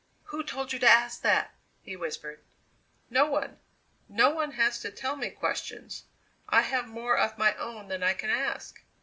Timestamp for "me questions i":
5.15-6.61